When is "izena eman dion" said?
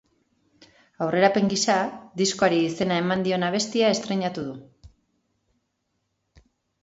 2.69-3.45